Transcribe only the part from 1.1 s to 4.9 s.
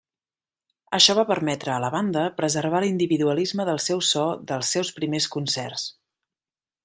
va permetre a la banda preservar l'individualisme del seu so dels